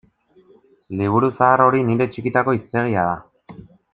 Liburu 1.01 1.29
zahar 1.41 1.63
hori 1.67 1.83
nire 1.91 2.09
txikitako 2.15 2.57
hiztegia 2.57 3.07
da. 3.13 3.63